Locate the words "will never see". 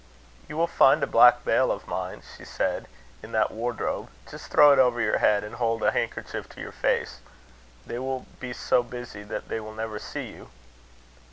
9.59-10.31